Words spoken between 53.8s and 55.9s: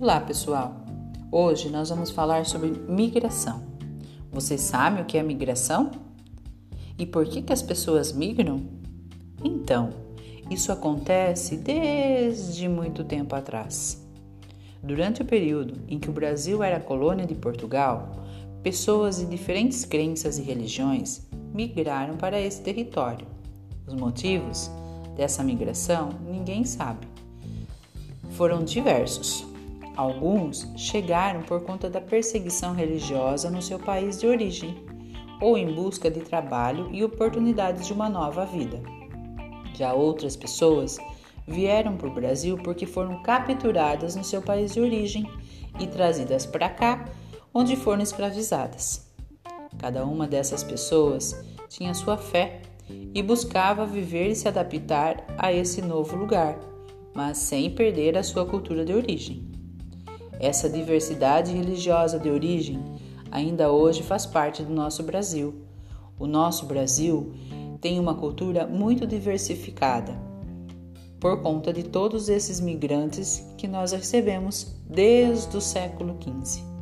viver e se adaptar a esse